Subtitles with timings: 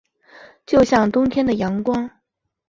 [0.65, 2.09] 就像冬天的阳光